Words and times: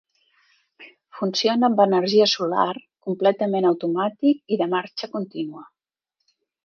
Funciona 1.17 1.67
amb 1.67 1.83
energia 1.85 2.27
solar, 2.31 2.71
completament 3.09 3.67
automàtic 3.73 4.57
i 4.57 4.59
de 4.63 4.69
marxa 4.73 5.11
continua. 5.19 5.63